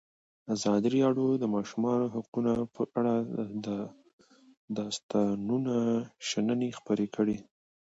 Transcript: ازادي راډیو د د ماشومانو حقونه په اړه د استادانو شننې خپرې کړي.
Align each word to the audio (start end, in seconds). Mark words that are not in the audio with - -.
ازادي 0.55 0.89
راډیو 1.05 1.27
د 1.39 1.39
د 1.41 1.45
ماشومانو 1.55 2.05
حقونه 2.15 2.53
په 2.75 2.81
اړه 2.99 3.15
د 4.75 4.77
استادانو 4.91 5.77
شننې 6.29 6.69
خپرې 6.79 7.07
کړي. 7.15 7.37